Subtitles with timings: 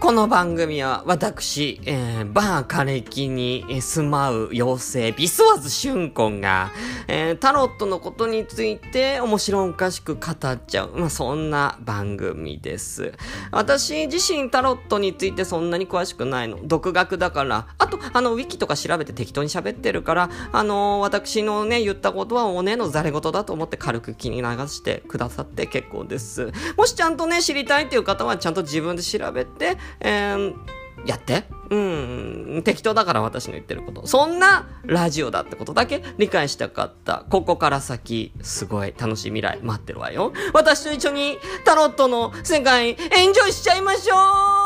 [0.00, 6.72] この番組は私、えー、バー枯れ木に住まう妖精、ビスワズシュンコンが、
[7.06, 13.12] えー、タロットのことについて面白おかしく語っちゃう、まあ、そんな番組です。
[13.52, 16.58] 私自身タロットについてそんなに詳しくないの。
[16.62, 17.68] 独学だから。
[17.76, 26.52] あと、あの、ウィキとか調べて適当に喋ってるから、あのー、私のね、言ったことはおねのざれ言だと思って軽く気に流してくださって結構です。
[26.78, 30.54] もしちゃんとね、知りたいっていう方はちゃんと自分で調べて、えー、
[31.06, 31.44] やって？
[31.70, 32.62] うん。
[32.64, 34.06] 適当だから私の言ってること。
[34.06, 37.24] そんなラジオだってことだけ理解したかった。
[37.30, 40.32] ここから先、すごい楽しい未来待ってるわよ。
[40.52, 44.59] 私と一緒にタロットの世界エンジョイしちゃいましょう